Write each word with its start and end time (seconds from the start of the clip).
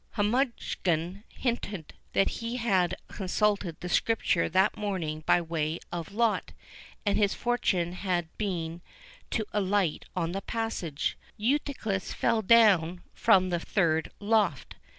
Humgudgeon 0.13 1.23
hinted, 1.29 1.93
that 2.13 2.27
he 2.41 2.55
had 2.55 2.95
consulted 3.07 3.79
the 3.81 3.87
Scripture 3.87 4.49
that 4.49 4.75
morning 4.75 5.21
by 5.27 5.39
way 5.43 5.77
of 5.91 6.11
lot, 6.11 6.53
and 7.05 7.19
his 7.19 7.35
fortune 7.35 7.91
had 7.93 8.35
been 8.39 8.81
to 9.29 9.45
alight 9.53 10.05
on 10.15 10.31
the 10.31 10.41
passage, 10.41 11.19
"Eutychus 11.37 12.13
fell 12.13 12.41
down 12.41 13.03
from 13.13 13.51
the 13.51 13.59
third 13.59 14.09
loft." 14.19 14.73